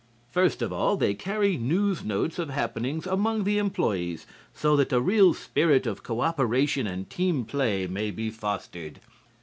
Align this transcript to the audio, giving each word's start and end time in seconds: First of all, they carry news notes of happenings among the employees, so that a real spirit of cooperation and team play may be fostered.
First 0.31 0.63
of 0.63 0.73
all, 0.73 0.97
they 0.97 1.13
carry 1.13 1.57
news 1.57 2.03
notes 2.03 2.39
of 2.39 2.49
happenings 2.49 3.05
among 3.05 3.43
the 3.43 3.59
employees, 3.59 4.25
so 4.51 4.75
that 4.77 4.91
a 4.91 4.99
real 4.99 5.31
spirit 5.35 5.85
of 5.85 6.01
cooperation 6.01 6.87
and 6.87 7.07
team 7.07 7.45
play 7.45 7.85
may 7.85 8.09
be 8.09 8.31
fostered. 8.31 8.99